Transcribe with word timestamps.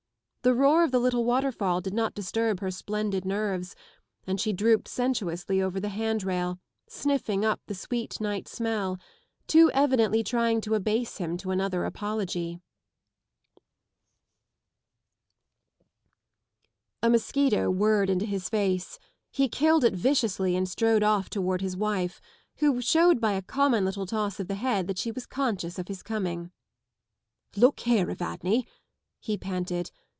The 0.43 0.55
roar 0.55 0.83
of 0.83 0.89
the 0.89 0.97
little 0.97 1.23
waterfall 1.23 1.81
did 1.81 1.93
not 1.93 2.15
disturb 2.15 2.61
her 2.61 2.71
splendid 2.71 3.25
nerves 3.25 3.75
and 4.25 4.41
she 4.41 4.51
drooped 4.51 4.87
sensuously 4.87 5.61
over 5.61 5.79
the 5.79 5.89
hand 5.89 6.23
rail, 6.23 6.59
sniffing 6.87 7.45
up 7.45 7.61
the 7.67 7.75
sweet 7.75 8.19
night 8.19 8.47
smell; 8.47 8.97
too 9.45 9.69
evidently 9.69 10.23
trying 10.23 10.59
to 10.61 10.73
abase 10.73 11.17
him 11.17 11.37
to 11.37 11.51
another 11.51 11.85
apology. 11.85 12.59
A 17.03 17.09
mosquito 17.11 17.69
Whirred 17.69 18.09
into 18.09 18.25
his 18.25 18.49
face. 18.49 18.97
He 19.29 19.47
killed 19.47 19.83
it 19.83 19.93
viciously 19.93 20.55
and 20.55 20.67
strode 20.67 21.03
off 21.03 21.29
towards 21.29 21.61
his 21.61 21.77
wife, 21.77 22.19
who 22.55 22.81
showed 22.81 23.21
by 23.21 23.33
a 23.33 23.43
common 23.43 23.85
little 23.85 24.07
toss 24.07 24.39
of 24.39 24.47
the 24.47 24.55
head 24.55 24.87
that 24.87 24.97
she 24.97 25.11
was 25.11 25.27
conscious 25.27 25.77
oft 25.77 25.87
his 25.89 26.01
coming. 26.01 26.51
Look 27.55 27.81
here, 27.81 28.09
Evadne!" 28.09 28.65
he 29.19 29.37
panted. 29.37 29.91